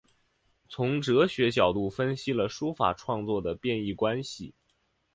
[0.67, 4.51] 从哲学角度分析了书法创作的变易关系。